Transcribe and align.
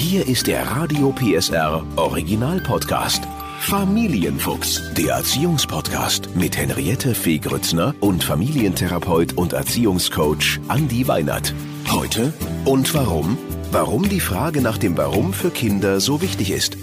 Hier 0.00 0.26
ist 0.26 0.46
der 0.46 0.66
Radio 0.66 1.12
PSR 1.12 1.84
Original 1.96 2.58
Podcast. 2.62 3.22
Familienfuchs, 3.60 4.94
der 4.94 5.16
Erziehungspodcast 5.16 6.34
mit 6.34 6.56
Henriette 6.56 7.14
Fee 7.14 7.36
Grützner 7.36 7.94
und 8.00 8.24
Familientherapeut 8.24 9.34
und 9.34 9.52
Erziehungscoach 9.52 10.58
Andi 10.68 11.06
Weinert. 11.06 11.52
Heute 11.90 12.32
und 12.64 12.94
warum? 12.94 13.36
Warum 13.72 14.08
die 14.08 14.20
Frage 14.20 14.62
nach 14.62 14.78
dem 14.78 14.96
Warum 14.96 15.34
für 15.34 15.50
Kinder 15.50 16.00
so 16.00 16.22
wichtig 16.22 16.50
ist. 16.50 16.78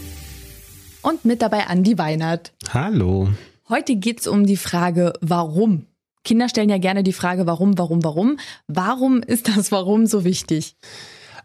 Und 1.02 1.26
mit 1.26 1.42
dabei 1.42 1.66
Andi 1.66 1.98
Weinert. 1.98 2.54
Hallo. 2.72 3.30
Heute 3.68 3.96
geht's 3.96 4.28
um 4.28 4.46
die 4.46 4.58
Frage, 4.58 5.14
warum? 5.22 5.88
Kinder 6.24 6.50
stellen 6.50 6.70
ja 6.70 6.78
gerne 6.78 7.02
die 7.02 7.14
Frage, 7.14 7.48
warum, 7.48 7.80
warum, 7.80 8.04
warum. 8.04 8.38
Warum 8.68 9.24
ist 9.24 9.48
das 9.48 9.72
Warum 9.72 10.06
so 10.06 10.24
wichtig? 10.24 10.76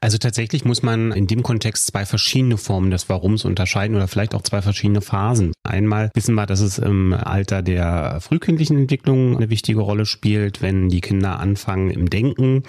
Also 0.02 0.18
tatsächlich 0.18 0.64
muss 0.64 0.82
man 0.82 1.12
in 1.12 1.28
dem 1.28 1.44
Kontext 1.44 1.86
zwei 1.86 2.04
verschiedene 2.04 2.56
Formen 2.56 2.90
des 2.90 3.08
Warums 3.08 3.44
unterscheiden 3.44 3.94
oder 3.94 4.08
vielleicht 4.08 4.34
auch 4.34 4.42
zwei 4.42 4.60
verschiedene 4.60 5.00
Phasen. 5.00 5.52
Einmal 5.62 6.10
wissen 6.14 6.34
wir, 6.34 6.44
dass 6.44 6.58
es 6.58 6.78
im 6.78 7.12
Alter 7.12 7.62
der 7.62 8.18
frühkindlichen 8.20 8.76
Entwicklung 8.78 9.36
eine 9.36 9.48
wichtige 9.48 9.78
Rolle 9.78 10.04
spielt, 10.04 10.60
wenn 10.60 10.88
die 10.88 11.00
Kinder 11.00 11.38
anfangen 11.38 11.90
im 11.90 12.10
Denken 12.10 12.64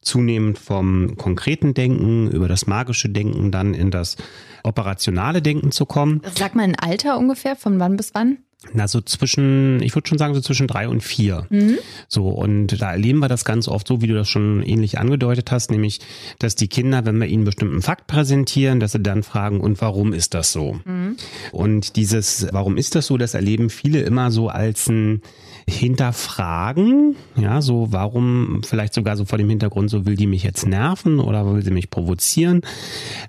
zunehmend 0.00 0.60
vom 0.60 1.16
konkreten 1.16 1.74
Denken 1.74 2.30
über 2.30 2.46
das 2.46 2.68
magische 2.68 3.08
Denken 3.08 3.50
dann 3.50 3.74
in 3.74 3.90
das 3.90 4.16
operationale 4.62 5.42
Denken 5.42 5.72
zu 5.72 5.86
kommen. 5.86 6.22
Sag 6.36 6.54
mal 6.54 6.62
ein 6.62 6.78
Alter 6.78 7.18
ungefähr, 7.18 7.56
von 7.56 7.80
wann 7.80 7.96
bis 7.96 8.14
wann? 8.14 8.38
Na, 8.72 8.88
so 8.88 9.00
zwischen, 9.00 9.80
ich 9.82 9.94
würde 9.94 10.08
schon 10.08 10.18
sagen, 10.18 10.34
so 10.34 10.40
zwischen 10.40 10.66
drei 10.66 10.88
und 10.88 11.02
vier. 11.02 11.46
Mhm. 11.50 11.78
So, 12.08 12.28
und 12.28 12.80
da 12.80 12.92
erleben 12.92 13.18
wir 13.18 13.28
das 13.28 13.44
ganz 13.44 13.68
oft 13.68 13.86
so, 13.86 14.00
wie 14.00 14.06
du 14.06 14.14
das 14.14 14.28
schon 14.28 14.62
ähnlich 14.62 14.98
angedeutet 14.98 15.50
hast, 15.50 15.70
nämlich, 15.70 16.00
dass 16.38 16.54
die 16.56 16.68
Kinder, 16.68 17.04
wenn 17.04 17.18
wir 17.20 17.26
ihnen 17.26 17.44
bestimmten 17.44 17.82
Fakt 17.82 18.06
präsentieren, 18.06 18.80
dass 18.80 18.92
sie 18.92 19.00
dann 19.00 19.22
fragen, 19.22 19.60
und 19.60 19.80
warum 19.82 20.12
ist 20.12 20.34
das 20.34 20.52
so? 20.52 20.80
Mhm. 20.84 21.16
Und 21.52 21.96
dieses, 21.96 22.48
warum 22.50 22.76
ist 22.78 22.94
das 22.94 23.06
so, 23.06 23.18
das 23.18 23.34
erleben 23.34 23.68
viele 23.68 24.00
immer 24.00 24.30
so 24.30 24.48
als 24.48 24.88
ein 24.88 25.20
hinterfragen, 25.68 27.16
ja, 27.36 27.60
so 27.60 27.88
warum 27.90 28.62
vielleicht 28.64 28.94
sogar 28.94 29.16
so 29.16 29.24
vor 29.24 29.36
dem 29.36 29.48
Hintergrund, 29.48 29.90
so 29.90 30.06
will 30.06 30.14
die 30.14 30.28
mich 30.28 30.44
jetzt 30.44 30.64
nerven 30.66 31.18
oder 31.18 31.52
will 31.52 31.64
sie 31.64 31.72
mich 31.72 31.90
provozieren. 31.90 32.60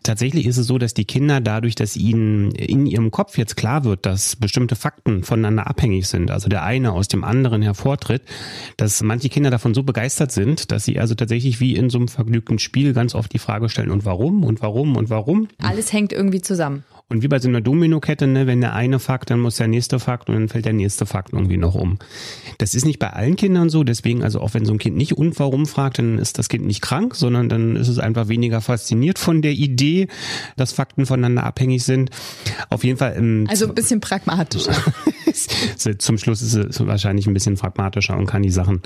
Tatsächlich 0.04 0.46
ist 0.46 0.58
es 0.58 0.68
so, 0.68 0.78
dass 0.78 0.94
die 0.94 1.06
Kinder 1.06 1.42
dadurch, 1.42 1.74
dass 1.74 1.98
ihnen 1.98 2.52
in 2.52 2.86
ihrem 2.86 3.10
Kopf 3.10 3.38
jetzt 3.40 3.58
klar 3.58 3.84
wird, 3.86 4.06
dass 4.06 4.36
bestimmte 4.36 4.76
Fakten 4.76 5.24
voneinander 5.24 5.66
abhängig 5.66 6.08
sind, 6.08 6.30
also 6.30 6.48
der 6.48 6.64
eine 6.64 6.92
aus 6.92 7.08
dem 7.08 7.24
anderen 7.24 7.64
hervortritt, 7.64 8.22
dass 8.78 9.02
manche 9.02 9.30
Kinder 9.30 9.50
davon 9.50 9.74
so 9.74 9.82
begeistert 9.82 10.32
sind, 10.32 10.72
dass 10.72 10.86
sie 10.86 11.00
also 11.00 11.16
tatsächlich 11.16 11.60
wie 11.60 11.76
in 11.76 11.90
so 11.90 11.98
einem 11.98 12.08
vergnügten 12.08 12.60
Spiel 12.60 12.94
ganz 12.94 13.16
oft 13.16 13.34
die 13.34 13.40
Frage 13.40 13.68
stellen, 13.68 13.90
und 13.90 14.06
warum 14.06 14.44
und 14.44 14.62
warum 14.62 14.96
und 14.96 15.10
warum. 15.10 15.48
Alles 15.58 15.92
hängt 15.92 16.14
irgendwie 16.14 16.42
zusammen. 16.42 16.84
Und 17.10 17.24
wie 17.24 17.30
bei 17.30 17.40
so 17.40 17.48
einer 17.48 17.62
Dominokette, 17.62 18.28
ne, 18.28 18.48
wenn 18.48 18.60
der 18.60 18.74
eine 18.74 19.00
Fakt, 19.00 19.30
dann 19.30 19.40
muss 19.40 19.56
der 19.56 19.68
nächste 19.68 19.98
Fakt 19.98 20.28
und 20.28 20.36
dann 20.36 20.50
fällt 20.50 20.66
der 20.66 20.74
nächste 20.74 21.06
Fakt 21.06 21.32
irgendwie 21.32 21.56
noch 21.56 21.74
um. 21.74 22.00
Das 22.58 22.76
ist 22.76 22.86
nicht 22.86 23.00
bei 23.00 23.12
allen 23.12 23.38
Kindern 23.38 23.70
so, 23.70 23.86
deswegen 23.86 24.24
also 24.24 24.42
auch 24.42 24.54
wenn 24.54 24.66
so 24.66 24.74
ein 24.74 24.78
Kind 24.78 24.98
nicht 24.98 25.18
und 25.18 25.40
warum 25.40 25.68
fragt, 25.68 26.00
dann 26.00 26.20
ist 26.20 26.38
das 26.38 26.50
Kind 26.50 26.66
nicht 26.66 26.82
krank, 26.82 27.16
sondern 27.16 27.48
dann 27.48 27.78
ist 27.78 27.88
es 27.88 27.98
einfach 27.98 28.28
weniger 28.28 28.60
fasziniert 28.60 29.20
von 29.20 29.42
der 29.42 29.54
Idee, 29.54 30.08
dass 30.58 30.74
Fakten 30.74 31.06
voneinander 31.06 31.46
abhängig 31.46 31.84
sind. 31.86 32.10
Auf 32.70 32.84
jeden 32.84 32.98
Fall. 32.98 33.16
Ähm, 33.18 33.46
also 33.50 33.68
ein 33.68 33.76
bisschen 33.76 34.02
pragmatischer. 34.02 34.74
Zum 36.00 36.18
Schluss 36.18 36.42
ist 36.42 36.56
es 36.56 36.86
wahrscheinlich 36.86 37.28
ein 37.28 37.34
bisschen 37.34 37.56
pragmatischer 37.56 38.18
und 38.18 38.26
kann 38.26 38.44
die 38.44 38.50
Sachen 38.50 38.82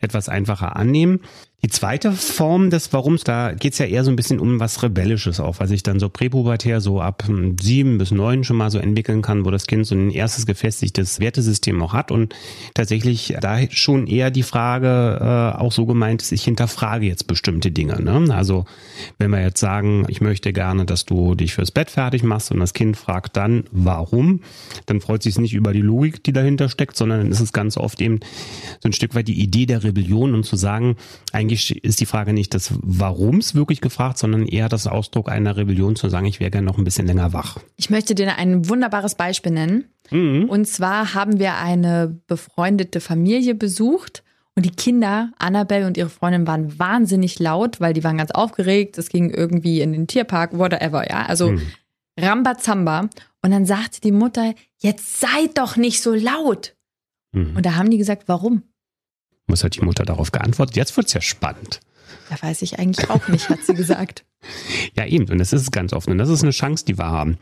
etwas 0.00 0.30
einfacher 0.30 0.76
annehmen. 0.76 1.20
Die 1.64 1.70
zweite 1.70 2.12
Form 2.12 2.68
des 2.68 2.92
Warums, 2.92 3.24
da 3.24 3.52
geht's 3.52 3.78
ja 3.78 3.86
eher 3.86 4.04
so 4.04 4.10
ein 4.10 4.16
bisschen 4.16 4.40
um 4.40 4.60
was 4.60 4.82
Rebellisches 4.82 5.40
auch, 5.40 5.58
was 5.58 5.70
sich 5.70 5.82
dann 5.82 5.98
so 5.98 6.10
präpubertär 6.10 6.80
so 6.82 7.00
ab 7.00 7.24
hm, 7.26 7.56
sieben 7.58 7.96
bis 7.96 8.10
neun 8.10 8.44
schon 8.44 8.56
mal 8.56 8.70
so 8.70 8.78
entwickeln 8.78 9.22
kann, 9.22 9.44
wo 9.44 9.50
das 9.50 9.66
Kind 9.66 9.86
so 9.86 9.94
ein 9.94 10.10
erstes 10.10 10.44
gefestigtes 10.44 11.18
Wertesystem 11.18 11.82
auch 11.82 11.94
hat 11.94 12.10
und 12.10 12.34
tatsächlich 12.74 13.36
da 13.40 13.58
schon 13.70 14.06
eher 14.06 14.30
die 14.30 14.42
Frage 14.42 15.18
äh, 15.20 15.58
auch 15.58 15.72
so 15.72 15.86
gemeint 15.86 16.22
ist, 16.22 16.30
ich 16.30 16.44
hinterfrage 16.44 17.06
jetzt 17.06 17.26
bestimmte 17.26 17.72
Dinge. 17.72 18.00
Ne? 18.02 18.32
Also 18.34 18.66
wenn 19.18 19.30
wir 19.30 19.40
jetzt 19.40 19.58
sagen, 19.58 20.04
ich 20.08 20.20
möchte 20.20 20.52
gerne, 20.52 20.84
dass 20.84 21.06
du 21.06 21.34
dich 21.34 21.54
fürs 21.54 21.70
Bett 21.70 21.90
fertig 21.90 22.22
machst 22.22 22.52
und 22.52 22.60
das 22.60 22.74
Kind 22.74 22.98
fragt 22.98 23.36
dann, 23.36 23.64
warum, 23.72 24.40
dann 24.84 25.00
freut 25.00 25.22
sich 25.22 25.34
es 25.34 25.38
nicht 25.38 25.54
über 25.54 25.72
die 25.72 25.80
Logik, 25.80 26.22
die 26.22 26.32
dahinter 26.32 26.68
steckt, 26.68 26.96
sondern 26.96 27.20
dann 27.20 27.30
ist 27.32 27.40
es 27.40 27.54
ganz 27.54 27.78
oft 27.78 28.00
eben 28.02 28.20
so 28.80 28.90
ein 28.90 28.92
Stück 28.92 29.14
weit 29.14 29.26
die 29.26 29.40
Idee 29.40 29.64
der 29.66 29.82
Rebellion 29.82 30.34
und 30.34 30.44
zu 30.44 30.56
sagen, 30.56 30.96
eigentlich 31.46 31.84
ist 31.84 32.00
die 32.00 32.06
Frage 32.06 32.32
nicht 32.32 32.54
das 32.54 32.72
Warums 32.82 33.54
wirklich 33.54 33.80
gefragt, 33.80 34.18
sondern 34.18 34.46
eher 34.46 34.68
das 34.68 34.86
Ausdruck 34.86 35.30
einer 35.30 35.56
Rebellion 35.56 35.94
zu 35.94 36.08
sagen, 36.08 36.26
ich 36.26 36.40
wäre 36.40 36.50
gerne 36.50 36.66
noch 36.66 36.76
ein 36.76 36.84
bisschen 36.84 37.06
länger 37.06 37.32
wach. 37.32 37.58
Ich 37.76 37.88
möchte 37.88 38.14
dir 38.14 38.36
ein 38.36 38.68
wunderbares 38.68 39.14
Beispiel 39.14 39.52
nennen. 39.52 39.84
Mhm. 40.10 40.44
Und 40.48 40.66
zwar 40.66 41.14
haben 41.14 41.38
wir 41.38 41.56
eine 41.56 42.20
befreundete 42.26 43.00
Familie 43.00 43.54
besucht 43.54 44.24
und 44.56 44.66
die 44.66 44.70
Kinder, 44.70 45.32
Annabelle 45.38 45.86
und 45.86 45.96
ihre 45.96 46.08
Freundin, 46.08 46.46
waren 46.46 46.78
wahnsinnig 46.78 47.38
laut, 47.38 47.80
weil 47.80 47.92
die 47.92 48.02
waren 48.02 48.18
ganz 48.18 48.32
aufgeregt. 48.32 48.98
Es 48.98 49.08
ging 49.08 49.30
irgendwie 49.30 49.80
in 49.80 49.92
den 49.92 50.06
Tierpark, 50.06 50.58
whatever, 50.58 51.08
ja. 51.08 51.26
Also 51.26 51.52
mhm. 51.52 51.62
Rambazamba. 52.18 53.08
Und 53.42 53.50
dann 53.52 53.66
sagte 53.66 54.00
die 54.00 54.12
Mutter, 54.12 54.54
jetzt 54.78 55.20
seid 55.20 55.58
doch 55.58 55.76
nicht 55.76 56.02
so 56.02 56.12
laut. 56.12 56.74
Mhm. 57.32 57.56
Und 57.56 57.66
da 57.66 57.76
haben 57.76 57.90
die 57.90 57.98
gesagt, 57.98 58.24
warum? 58.26 58.62
Was 59.46 59.64
hat 59.64 59.76
die 59.76 59.84
Mutter 59.84 60.04
darauf 60.04 60.32
geantwortet? 60.32 60.76
Jetzt 60.76 60.96
wird's 60.96 61.12
ja 61.12 61.20
spannend. 61.20 61.80
Da 62.30 62.36
weiß 62.40 62.62
ich 62.62 62.78
eigentlich 62.78 63.08
auch 63.10 63.28
nicht, 63.28 63.48
hat 63.48 63.62
sie 63.64 63.74
gesagt. 63.74 64.24
ja, 64.96 65.06
eben. 65.06 65.28
Und 65.30 65.38
das 65.38 65.52
ist 65.52 65.70
ganz 65.70 65.92
oft. 65.92 66.08
Und 66.08 66.18
das 66.18 66.28
ist 66.28 66.42
eine 66.42 66.52
Chance, 66.52 66.84
die 66.84 66.98
wir 66.98 67.06
haben. 67.06 67.38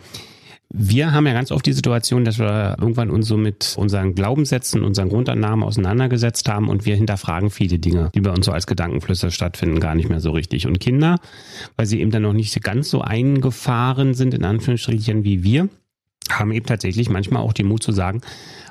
Wir 0.76 1.12
haben 1.12 1.26
ja 1.26 1.34
ganz 1.34 1.52
oft 1.52 1.64
die 1.66 1.72
Situation, 1.72 2.24
dass 2.24 2.38
wir 2.38 2.76
irgendwann 2.80 3.10
uns 3.10 3.28
so 3.28 3.36
mit 3.36 3.74
unseren 3.78 4.14
Glaubenssätzen, 4.14 4.82
unseren 4.82 5.08
Grundannahmen 5.08 5.62
auseinandergesetzt 5.62 6.48
haben 6.48 6.68
und 6.68 6.84
wir 6.84 6.96
hinterfragen 6.96 7.50
viele 7.50 7.78
Dinge, 7.78 8.10
die 8.14 8.20
bei 8.20 8.30
uns 8.30 8.46
so 8.46 8.52
als 8.52 8.66
Gedankenflüsse 8.66 9.30
stattfinden, 9.30 9.78
gar 9.78 9.94
nicht 9.94 10.08
mehr 10.08 10.20
so 10.20 10.32
richtig. 10.32 10.66
Und 10.66 10.80
Kinder, 10.80 11.20
weil 11.76 11.86
sie 11.86 12.00
eben 12.00 12.10
dann 12.10 12.22
noch 12.22 12.32
nicht 12.32 12.60
ganz 12.62 12.90
so 12.90 13.02
eingefahren 13.02 14.14
sind, 14.14 14.34
in 14.34 14.44
Anführungsstrichen, 14.44 15.22
wie 15.22 15.44
wir, 15.44 15.68
haben 16.30 16.52
eben 16.52 16.66
tatsächlich 16.66 17.08
manchmal 17.08 17.42
auch 17.42 17.52
den 17.52 17.66
Mut 17.66 17.82
zu 17.82 17.92
sagen, 17.92 18.22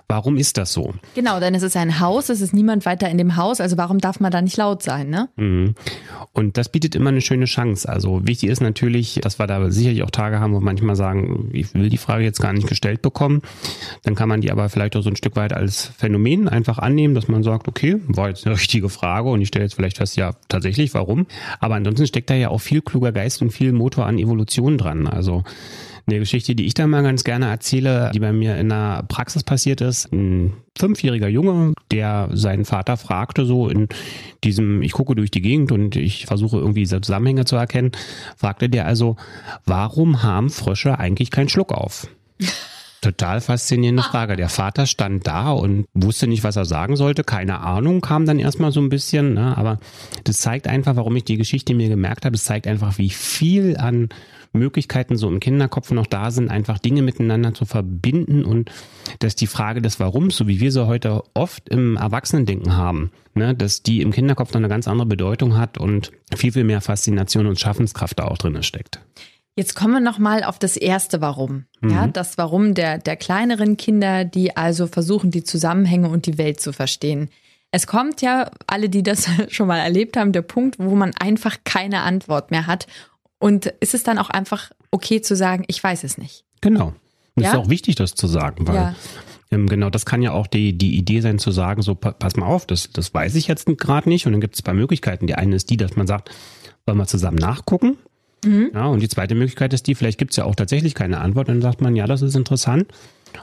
Warum 0.08 0.38
ist 0.38 0.58
das 0.58 0.74
so? 0.74 0.94
Genau, 1.16 1.40
denn 1.40 1.56
es 1.56 1.64
ist 1.64 1.75
ein 1.78 2.00
Haus, 2.00 2.30
es 2.30 2.41
ist 2.41 2.53
niemand 2.53 2.86
weiter 2.86 3.09
in 3.09 3.18
dem 3.18 3.36
Haus, 3.36 3.62
also 3.62 3.78
warum 3.78 4.00
darf 4.00 4.19
man 4.19 4.31
da 4.31 4.41
nicht 4.41 4.58
laut 4.58 4.84
sein, 4.84 5.09
ne? 5.09 5.30
Mhm. 5.36 5.75
Und 6.34 6.58
das 6.58 6.69
bietet 6.69 6.96
immer 6.96 7.09
eine 7.09 7.22
schöne 7.22 7.46
Chance. 7.46 7.88
Also 7.88 8.25
wichtig 8.25 8.50
ist 8.50 8.62
natürlich, 8.62 9.19
dass 9.22 9.40
wir 9.40 9.47
da 9.47 9.69
sicherlich 9.69 10.03
auch 10.03 10.12
Tage 10.12 10.40
haben, 10.40 10.53
wo 10.53 10.59
manchmal 10.59 10.96
sagen, 10.96 11.50
ich 11.53 11.74
will 11.74 11.90
die 11.90 11.97
Frage 11.97 12.24
jetzt 12.24 12.41
gar 12.41 12.53
nicht 12.53 12.68
gestellt 12.68 13.02
bekommen. 13.02 13.41
Dann 14.03 14.16
kann 14.16 14.30
man 14.30 14.41
die 14.41 14.52
aber 14.52 14.69
vielleicht 14.69 14.96
auch 14.96 15.02
so 15.02 15.09
ein 15.09 15.16
Stück 15.16 15.36
weit 15.36 15.53
als 15.53 15.86
Phänomen 15.97 16.47
einfach 16.47 16.80
annehmen, 16.80 17.16
dass 17.16 17.28
man 17.28 17.44
sagt, 17.44 17.68
okay, 17.68 17.97
war 18.08 18.30
jetzt 18.30 18.46
eine 18.46 18.56
richtige 18.59 18.90
Frage 18.90 19.30
und 19.30 19.41
ich 19.41 19.50
stelle 19.50 19.66
jetzt 19.66 19.75
vielleicht 19.75 19.97
fest, 19.97 20.16
ja, 20.18 20.34
tatsächlich, 20.47 20.94
warum? 20.94 21.28
Aber 21.59 21.75
ansonsten 21.75 22.08
steckt 22.08 22.30
da 22.30 22.35
ja 22.35 22.50
auch 22.50 22.62
viel 22.62 22.81
kluger 22.81 23.12
Geist 23.12 23.41
und 23.41 23.52
viel 23.52 23.72
Motor 23.72 24.06
an 24.06 24.18
Evolution 24.18 24.78
dran. 24.78 25.08
Also 25.08 25.44
eine 26.06 26.19
Geschichte, 26.19 26.56
die 26.56 26.66
ich 26.66 26.74
da 26.74 26.86
mal 26.86 27.03
ganz 27.03 27.24
gerne 27.24 27.47
erzähle, 27.47 28.12
die 28.14 28.19
bei 28.19 28.34
mir 28.34 28.58
in 28.58 28.69
der 28.69 29.06
Praxis 29.08 29.44
passiert 29.44 29.81
ist. 29.81 30.12
Ein 30.12 30.53
fünfjähriger 30.78 31.30
Junge, 31.30 31.74
der 31.91 32.30
seinen 32.34 32.66
Vater 32.66 32.97
fragte, 32.97 33.46
so 33.46 33.69
in 33.69 33.88
diesem, 34.44 34.81
ich 34.81 34.91
gucke 34.91 35.16
durch 35.16 35.31
die 35.31 35.41
Gegend 35.41 35.72
und 35.72 35.96
ich 35.96 36.25
versuche 36.25 36.58
irgendwie 36.58 36.81
diese 36.81 37.00
Zusammenhänge 37.00 37.46
zu 37.46 37.56
erkennen, 37.56 37.91
fragte 38.36 38.69
der 38.69 38.86
also, 38.86 39.16
warum 39.66 40.24
haben 40.24 40.50
Frösche 40.50 41.00
eigentlich 41.00 41.31
keinen 41.31 41.50
Schluck 41.50 41.72
auf? 41.72 42.08
Total 43.03 43.41
faszinierende 43.41 44.02
Frage. 44.02 44.38
Der 44.38 44.47
Vater 44.47 44.85
stand 44.85 45.28
da 45.28 45.52
und 45.52 45.85
wusste 45.94 46.25
nicht, 46.25 46.46
was 46.46 46.56
er 46.56 46.64
sagen 46.64 46.96
sollte. 46.96 47.25
Keine 47.25 47.59
Ahnung, 47.59 48.00
kam 48.00 48.25
dann 48.25 48.40
erstmal 48.40 48.72
so 48.72 48.80
ein 48.80 48.88
bisschen. 48.88 49.34
Ne? 49.34 49.58
Aber 49.58 49.80
das 50.24 50.38
zeigt 50.38 50.70
einfach, 50.70 50.96
warum 50.96 51.14
ich 51.18 51.25
die 51.25 51.35
Geschichte 51.35 51.74
mir 51.74 51.90
gemerkt 51.90 52.24
habe. 52.24 52.35
Es 52.38 52.46
zeigt 52.46 52.66
einfach, 52.66 52.97
wie 53.00 53.09
viel 53.09 53.75
an 53.75 54.08
Möglichkeiten 54.53 55.17
so 55.17 55.28
im 55.28 55.40
Kinderkopf 55.40 55.91
noch 55.91 56.08
da 56.08 56.32
sind, 56.32 56.50
einfach 56.50 56.78
Dinge 56.78 57.02
miteinander 57.02 57.53
zu 57.53 57.66
verbinden 57.66 58.46
und 58.46 58.72
dass 59.20 59.35
die 59.35 59.47
Frage 59.47 59.82
des 59.82 60.00
Warums, 60.00 60.38
so 60.38 60.47
wie 60.47 60.59
wir 60.59 60.72
sie 60.72 60.88
heute 60.88 61.23
oft 61.34 61.70
im 61.70 61.97
Erwachsenendenken 61.97 62.78
haben, 62.78 63.11
ne, 63.34 63.55
dass 63.55 63.84
die 63.84 64.02
im 64.02 64.11
Kinderkopf 64.11 64.53
noch 64.53 64.59
eine 64.59 64.70
ganz 64.70 64.88
andere 64.88 65.08
Bedeutung 65.08 65.58
hat 65.58 65.78
und 65.78 66.11
viel, 66.35 66.52
viel 66.52 66.64
mehr 66.64 66.82
Faszination 66.82 67.47
und 67.47 67.59
Schaffenskraft 67.59 68.20
da 68.20 68.26
auch 68.26 68.38
drin 68.38 68.61
steckt. 68.64 69.00
Jetzt 69.55 69.76
kommen 69.76 69.94
wir 69.94 70.00
nochmal 70.00 70.44
auf 70.44 70.58
das 70.58 70.78
erste 70.78 71.22
Warum. 71.22 71.66
Mhm. 71.82 71.90
Ja, 71.90 72.08
das 72.08 72.38
Warum 72.38 72.73
der, 72.73 72.97
der 72.97 73.16
kleineren 73.16 73.78
Kinder, 73.78 74.26
die 74.26 74.58
also 74.58 74.88
versuchen, 74.88 75.29
die 75.29 75.44
Zusammenhänge 75.44 76.09
und 76.09 76.26
die 76.26 76.40
Welt 76.40 76.59
zu 76.59 76.73
verstehen. 76.73 77.29
Es 77.70 77.88
kommt 77.88 78.22
ja, 78.22 78.52
alle, 78.67 78.90
die 78.90 79.03
das 79.03 79.28
schon 79.50 79.67
mal 79.67 79.79
erlebt 79.79 80.17
haben, 80.17 80.32
der 80.32 80.41
Punkt, 80.41 80.78
wo 80.79 80.96
man 80.96 81.11
einfach 81.20 81.58
keine 81.64 82.02
Antwort 82.02 82.52
mehr 82.52 82.67
hat 82.67 82.88
und 83.43 83.66
ist 83.81 83.93
es 83.93 84.03
dann 84.03 84.19
auch 84.19 84.29
einfach 84.29 84.72
okay 84.90 85.19
zu 85.19 85.35
sagen, 85.35 85.66
ich 85.67 85.84
weiß 85.84 86.05
es 86.05 86.17
nicht? 86.17 86.45
Genau. 86.61 86.93
Und 87.35 87.43
ja? 87.43 87.49
ist 87.49 87.57
auch 87.57 87.69
wichtig, 87.69 87.95
das 87.95 88.16
zu 88.16 88.28
sagen, 88.28 88.66
weil 88.66 88.75
ja. 88.75 88.95
ähm, 89.51 89.67
genau 89.67 89.90
das 89.90 90.05
kann 90.05 90.22
ja 90.22 90.31
auch 90.31 90.47
die, 90.47 90.78
die 90.78 90.95
Idee 90.95 91.19
sein, 91.19 91.40
zu 91.40 91.51
sagen, 91.51 91.81
so 91.81 91.93
pass 91.93 92.37
mal 92.37 92.45
auf, 92.45 92.66
das, 92.66 92.91
das 92.93 93.13
weiß 93.13 93.35
ich 93.35 93.49
jetzt 93.49 93.66
gerade 93.66 94.07
nicht. 94.07 94.25
Und 94.25 94.31
dann 94.31 94.40
gibt 94.40 94.55
es 94.55 94.61
zwei 94.61 94.72
Möglichkeiten. 94.72 95.28
Die 95.28 95.35
eine 95.35 95.57
ist 95.57 95.69
die, 95.69 95.75
dass 95.75 95.97
man 95.97 96.07
sagt, 96.07 96.31
wollen 96.85 96.97
wir 96.97 97.05
zusammen 97.05 97.35
nachgucken. 97.35 97.97
Mhm. 98.45 98.72
Ja, 98.73 98.85
und 98.85 99.01
die 99.01 99.09
zweite 99.09 99.35
Möglichkeit 99.35 99.73
ist 99.73 99.87
die, 99.87 99.95
vielleicht 99.95 100.19
gibt 100.19 100.31
es 100.31 100.37
ja 100.37 100.45
auch 100.45 100.55
tatsächlich 100.55 100.95
keine 100.95 101.19
Antwort, 101.19 101.49
dann 101.49 101.61
sagt 101.61 101.81
man, 101.81 101.97
ja, 101.97 102.07
das 102.07 102.22
ist 102.22 102.37
interessant. 102.37 102.93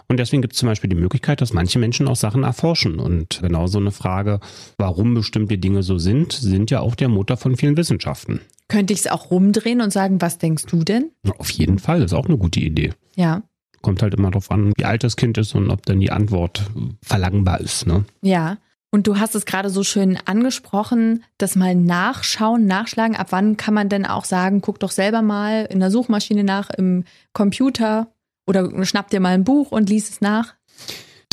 Und 0.09 0.19
deswegen 0.19 0.43
gibt 0.43 0.55
es 0.55 0.59
zum 0.59 0.69
Beispiel 0.69 0.91
die 0.91 0.97
Möglichkeit, 0.97 1.41
dass 1.41 1.53
manche 1.53 1.79
Menschen 1.79 2.09
auch 2.09 2.17
Sachen 2.17 2.43
erforschen. 2.43 2.99
Und 2.99 3.41
genau 3.43 3.67
so 3.67 3.79
eine 3.79 3.91
Frage, 3.91 4.41
warum 4.79 5.15
bestimmte 5.15 5.59
Dinge 5.59 5.83
so 5.83 5.99
sind, 5.99 6.33
sind 6.33 6.71
ja 6.71 6.81
auch 6.81 6.95
der 6.95 7.09
Motor 7.09 7.37
von 7.37 7.57
vielen 7.57 7.77
Wissenschaften. 7.77 8.41
Könnte 8.69 8.93
ich 8.93 9.01
es 9.01 9.07
auch 9.09 9.31
rumdrehen 9.31 9.81
und 9.81 9.93
sagen, 9.93 10.21
was 10.21 10.39
denkst 10.39 10.67
du 10.67 10.85
denn? 10.85 11.11
Auf 11.39 11.51
jeden 11.51 11.79
Fall, 11.79 12.03
ist 12.03 12.13
auch 12.13 12.27
eine 12.27 12.39
gute 12.39 12.61
Idee. 12.61 12.93
Ja. 13.17 13.43
Kommt 13.83 14.03
halt 14.03 14.15
immer 14.15 14.31
darauf 14.31 14.51
an, 14.51 14.73
wie 14.77 14.85
alt 14.85 15.03
das 15.03 15.17
Kind 15.17 15.39
ist 15.39 15.55
und 15.55 15.71
ob 15.71 15.85
dann 15.87 16.01
die 16.01 16.13
Antwort 16.13 16.71
verlangbar 17.03 17.61
ist. 17.61 17.87
Ne? 17.87 18.05
Ja. 18.23 18.59
Und 18.93 19.07
du 19.07 19.19
hast 19.19 19.35
es 19.35 19.47
gerade 19.47 19.71
so 19.71 19.85
schön 19.85 20.19
angesprochen, 20.25 21.25
das 21.39 21.55
mal 21.55 21.75
nachschauen, 21.75 22.67
nachschlagen. 22.67 23.17
Ab 23.17 23.29
wann 23.31 23.57
kann 23.57 23.75
man 23.75 23.89
denn 23.89 24.05
auch 24.05 24.25
sagen, 24.25 24.61
guck 24.61 24.81
doch 24.81 24.91
selber 24.91 25.23
mal 25.23 25.67
in 25.71 25.79
der 25.79 25.93
Suchmaschine 25.93 26.43
nach, 26.43 26.71
im 26.71 27.05
Computer 27.33 28.09
oder 28.47 28.85
schnapp 28.85 29.11
dir 29.11 29.21
mal 29.21 29.35
ein 29.35 29.45
Buch 29.45 29.73
und 29.73 29.89
lies 29.89 30.11
es 30.11 30.21
nach? 30.21 30.55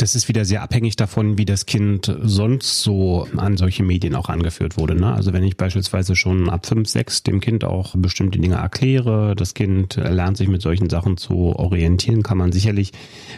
Das 0.00 0.14
ist 0.14 0.28
wieder 0.28 0.44
sehr 0.44 0.62
abhängig 0.62 0.94
davon, 0.94 1.38
wie 1.38 1.44
das 1.44 1.66
Kind 1.66 2.16
sonst 2.22 2.82
so 2.82 3.26
an 3.36 3.56
solche 3.56 3.82
Medien 3.82 4.14
auch 4.14 4.28
angeführt 4.28 4.78
wurde. 4.78 4.94
Ne? 4.94 5.12
Also 5.12 5.32
wenn 5.32 5.42
ich 5.42 5.56
beispielsweise 5.56 6.14
schon 6.14 6.48
ab 6.48 6.66
fünf, 6.66 6.88
sechs 6.88 7.24
dem 7.24 7.40
Kind 7.40 7.64
auch 7.64 7.96
bestimmte 7.96 8.38
Dinge 8.38 8.54
erkläre, 8.54 9.34
das 9.34 9.54
Kind 9.54 9.96
lernt 9.96 10.36
sich 10.36 10.46
mit 10.46 10.62
solchen 10.62 10.88
Sachen 10.88 11.16
zu 11.16 11.34
orientieren, 11.34 12.22
kann 12.22 12.38
man 12.38 12.52
sicherlich, 12.52 12.92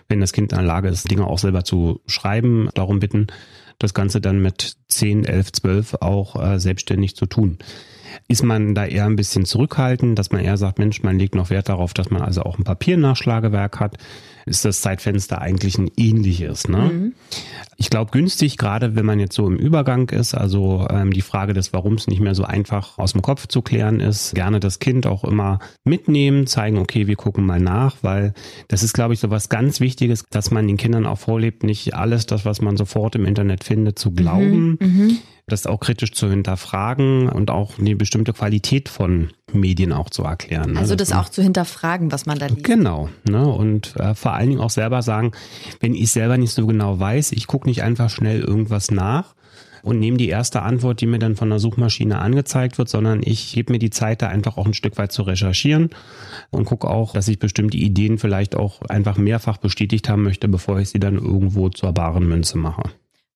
wenn 0.09 0.21
das 0.21 0.35
Kind 0.35 0.53
in 0.53 0.59
der 0.59 0.67
Lage 0.67 0.89
ist, 0.89 1.11
Dinge 1.11 1.27
auch 1.27 1.39
selber 1.39 1.65
zu 1.65 2.03
schreiben, 2.05 2.69
darum 2.75 3.01
bitten, 3.01 3.29
das 3.79 3.95
Ganze 3.95 4.21
dann 4.21 4.43
mit 4.43 4.77
zehn, 4.87 5.25
elf, 5.25 5.53
zwölf 5.53 5.95
auch 5.95 6.37
äh, 6.37 6.61
selbstständig 6.61 7.17
zu 7.17 7.25
tun. 7.25 7.57
Ist 8.29 8.43
man 8.43 8.75
da 8.75 8.85
eher 8.85 9.07
ein 9.07 9.17
bisschen 9.17 9.45
zurückhaltend, 9.45 10.19
dass 10.19 10.31
man 10.31 10.43
eher 10.43 10.57
sagt, 10.57 10.79
Mensch, 10.79 11.03
man 11.03 11.19
legt 11.19 11.35
noch 11.35 11.51
Wert 11.51 11.69
darauf, 11.69 11.95
dass 11.95 12.11
man 12.11 12.23
also 12.23 12.43
auch 12.43 12.59
ein 12.59 12.65
Papiernachschlagewerk 12.65 13.81
hat, 13.81 13.99
ist 14.47 14.65
das 14.65 14.81
Zeitfenster 14.81 15.41
eigentlich 15.41 15.79
ein 15.79 15.91
ähnliches. 15.97 16.69
Ne? 16.69 16.79
Mhm. 16.79 17.13
Ich 17.77 17.91
glaube, 17.91 18.11
günstig, 18.11 18.59
gerade 18.59 18.97
wenn 18.97 19.07
man 19.07 19.21
jetzt 19.21 19.35
so 19.35 19.47
im 19.47 19.57
Übergang 19.57 20.09
ist, 20.11 20.35
also 20.35 20.87
ähm, 20.91 21.13
die 21.13 21.23
Frage 21.23 21.53
des 21.53 21.73
Warums 21.73 22.07
nicht 22.07 22.21
mehr 22.21 22.35
so 22.35 22.45
einfach 22.45 22.99
aus 22.99 23.13
dem 23.13 23.23
Kopf 23.23 23.47
zu 23.47 23.63
klären 23.63 24.01
ist, 24.01 24.35
gerne 24.35 24.61
das 24.61 24.79
Kind 24.79 25.07
auch 25.07 25.25
immer 25.25 25.61
mitnehmen, 25.85 26.47
zeigen, 26.47 26.79
okay, 26.79 27.07
wir 27.07 27.17
gucken 27.17 27.47
mal 27.47 27.61
nach, 27.61 27.97
weil 28.03 28.35
das 28.69 28.83
ist, 28.83 28.93
glaube 28.93 29.15
ich, 29.15 29.21
so 29.21 29.31
was 29.31 29.49
ganz 29.49 29.81
Wichtiges, 29.81 30.25
dass 30.31 30.51
man 30.51 30.67
den 30.67 30.77
Kindern 30.77 31.07
auch 31.07 31.19
vorlebt, 31.19 31.63
nicht 31.63 31.95
alles 31.95 32.27
das, 32.27 32.45
was 32.45 32.61
man 32.61 32.77
sofort 32.77 33.15
im 33.15 33.25
Internet 33.25 33.65
findet, 33.65 33.99
zu 33.99 34.11
glauben. 34.11 34.79
Mhm. 34.81 34.89
Mhm 34.89 35.19
das 35.53 35.67
auch 35.67 35.81
kritisch 35.81 36.13
zu 36.13 36.29
hinterfragen 36.29 37.29
und 37.29 37.51
auch 37.51 37.79
eine 37.79 37.97
bestimmte 37.97 38.33
Qualität 38.33 38.89
von 38.89 39.31
Medien 39.53 39.93
auch 39.93 40.11
zu 40.11 40.23
erklären. 40.23 40.73
Ne? 40.73 40.79
Also 40.79 40.97
das, 40.97 41.13
auch 41.13 41.29
zu 41.29 41.43
hinterfragen, 41.43 42.13
was 42.13 42.27
man 42.27 42.39
da 42.39 42.47
liest. 42.47 42.65
Genau. 42.65 43.09
Ne? 43.29 43.47
Und 43.47 43.97
äh, 43.97 44.15
vor 44.15 44.35
allen 44.35 44.51
Dingen 44.51 44.61
auch 44.61 44.71
selber 44.71 45.03
sagen, 45.03 45.33
wenn 45.81 45.95
ich 45.95 46.11
selber 46.11 46.39
nicht 46.39 46.53
so 46.53 46.67
genau 46.67 46.99
weiß, 46.99 47.33
ich 47.33 47.47
gucke 47.47 47.69
nicht 47.69 47.83
einfach 47.83 48.11
schnell 48.11 48.41
irgendwas 48.41 48.91
nach 48.91 49.35
und 49.83 49.99
nehme 49.99 50.17
die 50.17 50.29
erste 50.29 50.63
Antwort, 50.63 51.01
die 51.01 51.07
mir 51.07 51.19
dann 51.19 51.37
von 51.37 51.49
der 51.51 51.59
Suchmaschine 51.59 52.19
angezeigt 52.19 52.79
wird, 52.79 52.89
sondern 52.89 53.21
ich 53.25 53.53
gebe 53.53 53.73
mir 53.73 53.79
die 53.79 53.91
Zeit, 53.91 54.23
da 54.23 54.29
einfach 54.29 54.57
auch 54.57 54.67
ein 54.67 54.75
Stück 54.75 54.99
weit 54.99 55.13
zu 55.13 55.23
recherchieren 55.23 55.91
und 56.51 56.65
gucke 56.65 56.89
auch, 56.89 57.13
dass 57.13 57.29
ich 57.29 57.39
bestimmte 57.39 57.77
Ideen 57.77 58.19
vielleicht 58.19 58.57
auch 58.57 58.83
einfach 58.83 59.17
mehrfach 59.17 59.57
bestätigt 59.57 60.09
haben 60.09 60.23
möchte, 60.23 60.49
bevor 60.49 60.79
ich 60.81 60.91
sie 60.91 61.01
dann 61.01 61.17
irgendwo 61.17 61.69
zur 61.69 61.93
baren 61.93 62.29
Münze 62.29 62.59
mache. 62.59 62.83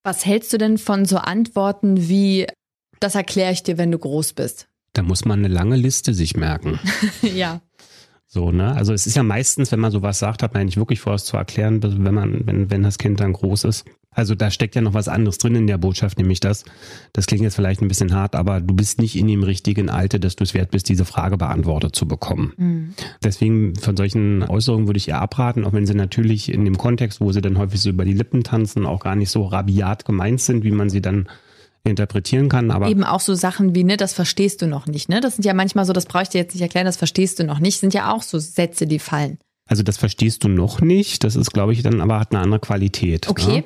Was 0.04 0.26
hältst 0.26 0.52
du 0.52 0.58
denn 0.58 0.76
von 0.76 1.06
so 1.06 1.16
Antworten 1.16 2.08
wie, 2.08 2.46
das 3.00 3.14
erkläre 3.14 3.52
ich 3.52 3.62
dir, 3.62 3.78
wenn 3.78 3.90
du 3.90 3.98
groß 3.98 4.34
bist? 4.34 4.68
Da 4.92 5.02
muss 5.02 5.24
man 5.24 5.38
eine 5.38 5.48
lange 5.48 5.76
Liste 5.76 6.12
sich 6.12 6.36
merken. 6.36 6.78
ja. 7.22 7.62
So, 8.26 8.52
ne? 8.52 8.74
Also 8.76 8.92
es 8.92 9.06
ist 9.06 9.16
ja 9.16 9.22
meistens, 9.22 9.72
wenn 9.72 9.80
man 9.80 9.90
sowas 9.90 10.18
sagt, 10.18 10.42
hat 10.42 10.52
man 10.52 10.60
eigentlich 10.60 10.76
wirklich 10.76 11.00
vor, 11.00 11.14
es 11.14 11.24
zu 11.24 11.38
erklären, 11.38 11.82
wenn 11.82 12.14
man, 12.14 12.46
wenn, 12.46 12.70
wenn 12.70 12.82
das 12.82 12.98
Kind 12.98 13.18
dann 13.20 13.32
groß 13.32 13.64
ist. 13.64 13.86
Also 14.14 14.34
da 14.34 14.50
steckt 14.50 14.74
ja 14.74 14.80
noch 14.80 14.94
was 14.94 15.08
anderes 15.08 15.38
drin 15.38 15.54
in 15.54 15.66
der 15.66 15.78
Botschaft, 15.78 16.18
nämlich 16.18 16.40
das, 16.40 16.64
das 17.12 17.26
klingt 17.26 17.42
jetzt 17.42 17.56
vielleicht 17.56 17.82
ein 17.82 17.88
bisschen 17.88 18.14
hart, 18.14 18.34
aber 18.34 18.60
du 18.60 18.74
bist 18.74 19.00
nicht 19.00 19.16
in 19.16 19.26
dem 19.26 19.42
richtigen 19.42 19.90
Alter, 19.90 20.18
dass 20.18 20.36
du 20.36 20.44
es 20.44 20.54
wert 20.54 20.70
bist, 20.70 20.88
diese 20.88 21.04
Frage 21.04 21.36
beantwortet 21.36 21.94
zu 21.96 22.06
bekommen. 22.06 22.52
Mhm. 22.56 22.94
Deswegen 23.22 23.74
von 23.76 23.96
solchen 23.96 24.42
Äußerungen 24.42 24.86
würde 24.86 24.98
ich 24.98 25.08
eher 25.08 25.20
abraten, 25.20 25.64
auch 25.64 25.72
wenn 25.72 25.86
sie 25.86 25.94
natürlich 25.94 26.52
in 26.52 26.64
dem 26.64 26.78
Kontext, 26.78 27.20
wo 27.20 27.32
sie 27.32 27.40
dann 27.40 27.58
häufig 27.58 27.80
so 27.80 27.90
über 27.90 28.04
die 28.04 28.14
Lippen 28.14 28.44
tanzen, 28.44 28.86
auch 28.86 29.00
gar 29.00 29.16
nicht 29.16 29.30
so 29.30 29.44
rabiat 29.44 30.04
gemeint 30.04 30.40
sind, 30.40 30.64
wie 30.64 30.70
man 30.70 30.90
sie 30.90 31.02
dann 31.02 31.28
interpretieren 31.84 32.48
kann. 32.48 32.70
Aber 32.70 32.88
eben 32.88 33.04
auch 33.04 33.20
so 33.20 33.34
Sachen 33.34 33.74
wie, 33.74 33.84
ne, 33.84 33.96
das 33.96 34.14
verstehst 34.14 34.62
du 34.62 34.66
noch 34.66 34.86
nicht, 34.86 35.08
ne? 35.08 35.20
Das 35.20 35.36
sind 35.36 35.44
ja 35.44 35.54
manchmal 35.54 35.84
so, 35.84 35.92
das 35.92 36.06
brauche 36.06 36.22
ich 36.22 36.28
dir 36.30 36.38
jetzt 36.38 36.54
nicht 36.54 36.62
erklären, 36.62 36.86
das 36.86 36.96
verstehst 36.96 37.38
du 37.38 37.44
noch 37.44 37.58
nicht, 37.58 37.78
sind 37.78 37.94
ja 37.94 38.12
auch 38.12 38.22
so 38.22 38.38
Sätze, 38.38 38.86
die 38.86 38.98
fallen. 38.98 39.38
Also 39.66 39.82
das 39.82 39.96
verstehst 39.96 40.44
du 40.44 40.48
noch 40.48 40.82
nicht. 40.82 41.24
Das 41.24 41.36
ist, 41.36 41.52
glaube 41.52 41.72
ich, 41.72 41.82
dann 41.82 42.02
aber 42.02 42.20
hat 42.20 42.32
eine 42.32 42.42
andere 42.42 42.60
Qualität. 42.60 43.28
Okay. 43.28 43.58
Ne? 43.58 43.64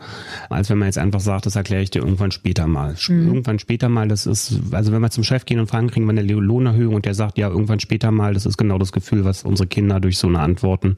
Als 0.49 0.71
wenn 0.71 0.79
man 0.79 0.87
jetzt 0.87 0.99
einfach 0.99 1.19
sagt, 1.19 1.47
das 1.47 1.57
erkläre 1.57 1.83
ich 1.83 1.91
dir 1.91 2.03
irgendwann 2.03 2.31
später 2.31 2.69
mal. 2.69 2.95
Mhm. 3.09 3.27
Irgendwann 3.27 3.59
später 3.59 3.89
mal, 3.89 4.07
das 4.07 4.25
ist, 4.25 4.61
also 4.71 4.93
wenn 4.93 5.01
wir 5.01 5.11
zum 5.11 5.25
Chef 5.25 5.45
gehen 5.45 5.59
und 5.59 5.67
fragen, 5.67 5.89
kriegen 5.89 6.07
wir 6.07 6.11
eine 6.11 6.23
Lohnerhöhung 6.23 6.95
und 6.95 7.05
der 7.05 7.15
sagt, 7.15 7.37
ja, 7.37 7.49
irgendwann 7.49 7.81
später 7.81 8.13
mal, 8.13 8.33
das 8.33 8.47
ist 8.47 8.57
genau 8.57 8.79
das 8.79 8.93
Gefühl, 8.93 9.25
was 9.25 9.43
unsere 9.43 9.67
Kinder 9.67 9.99
durch 9.99 10.19
so 10.19 10.29
eine 10.29 10.39
Antworten 10.39 10.97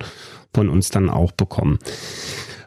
von 0.53 0.69
uns 0.69 0.91
dann 0.91 1.09
auch 1.09 1.33
bekommen. 1.33 1.79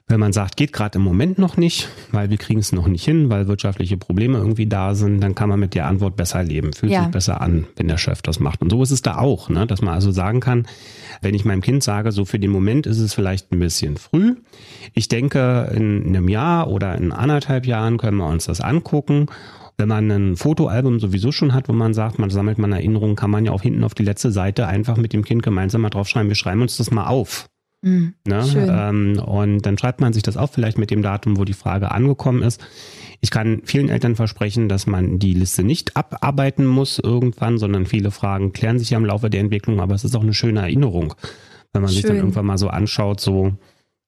Wenn 0.08 0.20
man 0.20 0.34
sagt, 0.34 0.58
geht 0.58 0.74
gerade 0.74 1.00
im 1.00 1.04
Moment 1.04 1.40
noch 1.40 1.56
nicht, 1.56 1.88
weil 2.12 2.30
wir 2.30 2.38
kriegen 2.38 2.60
es 2.60 2.74
noch 2.74 2.88
nicht 2.88 3.06
hin, 3.06 3.30
weil 3.30 3.48
wirtschaftliche 3.48 3.96
Probleme 3.96 4.38
irgendwie 4.38 4.68
da 4.68 4.96
sind, 4.96 5.22
dann 5.22 5.34
kann 5.34 5.48
man 5.48 5.60
mit 5.60 5.76
der 5.76 5.88
Antwort 5.88 6.18
besser 6.18 6.44
leben, 6.44 6.74
fühlt 6.74 6.92
ja. 6.92 7.04
sich 7.04 7.12
besser 7.12 7.40
an, 7.40 7.68
wenn 7.78 7.88
der 7.88 7.98
Chef 7.98 8.22
das 8.22 8.42
macht. 8.42 8.62
Und 8.62 8.70
so 8.70 8.84
ist 8.84 8.92
es 8.92 9.02
da 9.02 9.18
auch, 9.18 9.50
ne? 9.50 9.66
dass 9.66 9.82
man 9.82 9.94
also 9.94 10.12
sagen 10.12 10.42
kann, 10.42 10.68
wenn 11.22 11.34
ich 11.34 11.46
meinem 11.46 11.62
Kind 11.62 11.84
sage, 11.84 12.12
so 12.12 12.26
für 12.26 12.38
den 12.38 12.52
Moment 12.52 12.86
ist 12.86 13.00
es 13.00 13.14
vielleicht 13.14 13.54
ein 13.54 13.60
bisschen 13.60 13.96
früh. 13.96 14.36
Ich 14.94 15.08
denke, 15.08 15.72
in 15.74 16.06
einem 16.08 16.28
Jahr 16.28 16.70
oder 16.70 16.96
in 16.96 17.14
anderthalb 17.14 17.66
Jahren 17.66 17.98
können 17.98 18.18
wir 18.18 18.28
uns 18.28 18.46
das 18.46 18.60
angucken 18.60 19.28
wenn 19.78 19.88
man 19.88 20.12
ein 20.12 20.36
Fotoalbum 20.36 21.00
sowieso 21.00 21.32
schon 21.32 21.54
hat, 21.54 21.68
wo 21.68 21.74
man 21.74 21.94
sagt, 21.96 22.20
man 22.20 22.30
sammelt 22.30 22.60
man 22.60 22.72
Erinnerungen, 22.72 23.16
kann 23.16 23.32
man 23.32 23.44
ja 23.44 23.52
auch 23.52 23.64
hinten 23.64 23.84
auf 23.84 23.96
die 23.96 24.04
letzte 24.04 24.32
Seite 24.32 24.68
einfach 24.68 24.98
mit 24.98 25.14
dem 25.14 25.24
Kind 25.24 25.42
gemeinsam 25.42 25.82
mal 25.82 25.90
draufschreiben, 25.90 26.30
wir 26.30 26.36
schreiben 26.36 26.62
uns 26.62 26.78
das 26.78 26.92
mal 26.92 27.08
auf. 27.08 27.48
Mhm, 27.84 28.14
ne? 28.26 28.46
ähm, 28.56 29.20
und 29.20 29.66
dann 29.66 29.78
schreibt 29.78 30.00
man 30.00 30.14
sich 30.14 30.24
das 30.24 30.38
auf, 30.38 30.52
vielleicht 30.52 30.78
mit 30.78 30.90
dem 30.90 31.02
Datum, 31.02 31.38
wo 31.38 31.44
die 31.44 31.54
Frage 31.54 31.92
angekommen 31.92 32.42
ist. 32.42 32.64
Ich 33.20 33.30
kann 33.30 33.62
vielen 33.66 33.90
Eltern 33.90 34.16
versprechen, 34.16 34.70
dass 34.70 34.88
man 34.88 35.20
die 35.20 35.34
Liste 35.34 35.64
nicht 35.64 35.98
abarbeiten 35.98 36.66
muss 36.66 36.98
irgendwann, 36.98 37.58
sondern 37.58 37.86
viele 37.86 38.12
Fragen 38.12 38.54
klären 38.54 38.80
sich 38.80 38.92
ja 38.92 38.98
im 38.98 39.06
Laufe 39.06 39.30
der 39.30 39.42
Entwicklung, 39.42 39.82
aber 39.82 39.96
es 39.96 40.06
ist 40.06 40.16
auch 40.16 40.24
eine 40.24 40.34
schöne 40.34 40.62
Erinnerung, 40.62 41.14
wenn 41.74 41.82
man 41.82 41.90
Schön. 41.90 41.96
sich 41.96 42.06
dann 42.06 42.16
irgendwann 42.16 42.46
mal 42.46 42.58
so 42.58 42.70
anschaut, 42.70 43.20
so 43.20 43.52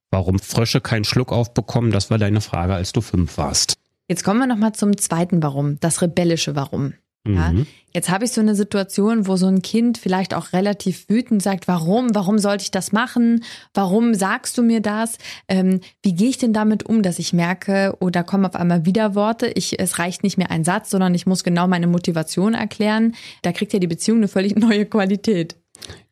warum 0.09 0.39
Frösche 0.39 0.79
keinen 0.79 1.03
Schluck 1.03 1.33
aufbekommen, 1.33 1.91
das 1.91 2.09
war 2.09 2.17
deine 2.17 2.39
Frage, 2.39 2.75
als 2.75 2.93
du 2.93 3.01
fünf 3.01 3.37
warst. 3.37 3.73
Jetzt 4.07 4.23
kommen 4.23 4.39
wir 4.39 4.47
nochmal 4.47 4.73
zum 4.73 4.95
zweiten 4.95 5.43
Warum, 5.43 5.79
das 5.81 6.01
rebellische 6.01 6.55
Warum. 6.55 6.93
Ja, 7.27 7.51
mhm. 7.51 7.65
jetzt 7.91 8.09
habe 8.09 8.25
ich 8.25 8.31
so 8.31 8.41
eine 8.41 8.53
Situation, 8.53 9.27
wo 9.27 9.35
so 9.35 9.47
ein 9.47 9.61
Kind 9.61 9.97
vielleicht 9.97 10.33
auch 10.33 10.53
relativ 10.53 11.09
wütend 11.09 11.41
sagt, 11.41 11.67
warum, 11.67 12.13
warum 12.13 12.37
sollte 12.37 12.63
ich 12.63 12.71
das 12.71 12.91
machen? 12.91 13.43
Warum 13.73 14.13
sagst 14.13 14.57
du 14.57 14.63
mir 14.63 14.81
das? 14.81 15.17
Ähm, 15.47 15.79
wie 16.03 16.13
gehe 16.13 16.29
ich 16.29 16.37
denn 16.37 16.53
damit 16.53 16.83
um, 16.83 17.01
dass 17.01 17.17
ich 17.17 17.33
merke, 17.33 17.97
oh, 17.99 18.09
da 18.09 18.21
kommen 18.21 18.45
auf 18.45 18.55
einmal 18.55 18.85
wieder 18.85 19.15
Worte. 19.15 19.47
Ich, 19.47 19.79
es 19.79 19.97
reicht 19.97 20.23
nicht 20.23 20.37
mehr 20.37 20.51
ein 20.51 20.63
Satz, 20.63 20.91
sondern 20.91 21.15
ich 21.15 21.25
muss 21.25 21.43
genau 21.43 21.67
meine 21.67 21.87
Motivation 21.87 22.53
erklären. 22.53 23.15
Da 23.41 23.51
kriegt 23.51 23.73
ja 23.73 23.79
die 23.79 23.87
Beziehung 23.87 24.19
eine 24.19 24.27
völlig 24.27 24.55
neue 24.57 24.85
Qualität. 24.85 25.55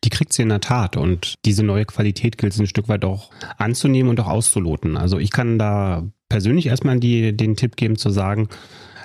Die 0.04 0.10
kriegt 0.10 0.32
sie 0.32 0.42
in 0.42 0.50
der 0.50 0.60
Tat 0.60 0.96
und 0.96 1.34
diese 1.44 1.62
neue 1.62 1.84
Qualität 1.84 2.38
gilt 2.38 2.52
es 2.52 2.60
ein 2.60 2.66
Stück 2.66 2.88
weit 2.88 3.04
auch 3.04 3.30
anzunehmen 3.56 4.10
und 4.10 4.20
auch 4.20 4.28
auszuloten. 4.28 4.96
Also 4.96 5.18
ich 5.18 5.30
kann 5.30 5.58
da 5.58 6.04
persönlich 6.28 6.66
erstmal 6.66 7.00
die, 7.00 7.36
den 7.36 7.56
Tipp 7.56 7.76
geben 7.76 7.96
zu 7.96 8.10
sagen, 8.10 8.48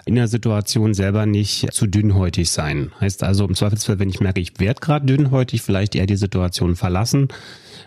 in 0.05 0.15
der 0.15 0.27
Situation 0.27 0.93
selber 0.93 1.25
nicht 1.25 1.71
zu 1.73 1.87
dünnhäutig 1.87 2.51
sein. 2.51 2.91
Heißt 2.99 3.23
also 3.23 3.45
im 3.45 3.55
Zweifelsfall, 3.55 3.99
wenn 3.99 4.09
ich 4.09 4.19
merke, 4.19 4.39
ich 4.39 4.59
werde 4.59 4.79
gerade 4.79 5.05
dünnhäutig, 5.05 5.61
vielleicht 5.61 5.95
eher 5.95 6.05
die 6.05 6.15
Situation 6.15 6.75
verlassen, 6.75 7.27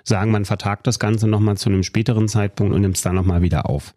sagen, 0.05 0.31
man 0.31 0.45
vertagt 0.45 0.87
das 0.87 0.99
Ganze 0.99 1.29
nochmal 1.29 1.57
zu 1.57 1.69
einem 1.69 1.83
späteren 1.83 2.29
Zeitpunkt 2.29 2.75
und 2.75 2.81
nimmt 2.81 2.97
es 2.97 3.03
dann 3.03 3.15
nochmal 3.15 3.43
wieder 3.43 3.69
auf. 3.69 3.95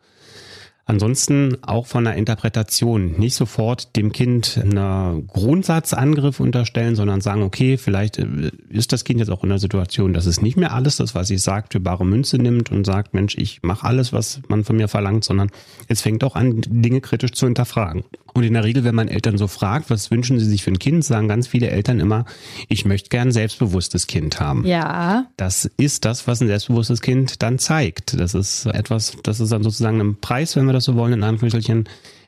Ansonsten 0.88 1.58
auch 1.63 1.88
von 1.88 2.04
der 2.04 2.13
Interpretation 2.13 3.13
nicht 3.18 3.34
sofort 3.34 3.96
dem 3.96 4.12
Kind 4.12 4.60
einen 4.62 5.25
Grundsatzangriff 5.25 6.39
unterstellen, 6.39 6.96
sondern 6.96 7.22
sagen, 7.22 7.42
okay, 7.42 7.77
vielleicht 7.77 8.20
äh, 8.20 8.51
ist 8.70 8.94
das 8.94 9.04
Kind 9.04 9.20
jetzt 9.20 9.30
auch 9.30 9.44
in 9.44 9.50
der 9.50 9.58
Situation, 9.58 10.13
dass 10.13 10.27
es 10.27 10.44
nicht 10.44 10.58
mehr 10.58 10.74
alles 10.74 10.98
das, 10.98 11.15
was 11.15 11.32
ich 11.32 11.42
sagt, 11.42 11.74
für 11.74 11.80
bare 11.80 12.06
Münze 12.06 12.38
nimmt 12.38 12.72
und 12.72 12.86
sagt, 12.86 13.15
Mensch, 13.15 13.36
ich 13.36 13.63
mache 13.63 13.88
alles, 13.88 14.13
was 14.13 14.42
man 14.48 14.63
von 14.63 14.75
mir 14.75 14.88
verlangt, 14.88 15.24
sondern 15.24 15.50
es 15.88 16.01
fängt 16.01 16.24
auch 16.24 16.36
an, 16.36 16.62
Dinge 16.62 17.01
kritisch 17.01 17.32
zu 17.32 17.48
hinterfragen. 17.48 18.04
Und 18.36 18.44
in 18.44 18.54
der 18.54 18.65
Regel, 18.65 18.84
wenn 18.84 18.96
man 18.96 19.08
Eltern 19.08 19.38
so 19.38 19.48
fragt, 19.48 19.89
was 19.89 20.12
wünschen 20.12 20.39
sie 20.39 20.46
sich 20.46 20.62
für 20.62 20.70
ein 20.70 20.77
Kind, 20.77 21.06
sagen 21.06 21.30
ganz 21.30 21.48
viele 21.48 21.70
Eltern 21.70 22.01
immer, 22.01 22.25
ich 22.68 22.84
möchte 22.84 23.08
gern 23.08 23.30
ein 23.30 23.32
selbstbewusstes 23.32 24.08
Kind 24.08 24.42
haben. 24.42 24.65
Ja. 24.68 25.27
Das 25.38 25.72
ist 25.77 26.04
das, 26.04 26.27
was 26.27 26.42
ein 26.42 26.48
selbstbewusstes 26.48 27.00
Kind 27.00 27.42
dann 27.42 27.60
zeigt. 27.60 28.20
Das 28.20 28.34
ist 28.34 28.65
etwas, 28.65 29.15
das 29.24 29.39
ist 29.39 29.54
dann 29.54 29.63
sozusagen 29.63 30.01
ein 30.01 30.18
Preis, 30.20 30.58
wenn 30.58 30.65
wir 30.65 30.74
das 30.75 30.86
so 30.86 30.96
wollen, 30.96 31.13
in 31.13 31.24
Anführungsstrichen, 31.24 31.86